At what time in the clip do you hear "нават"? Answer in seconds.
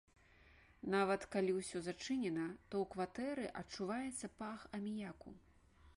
0.93-1.25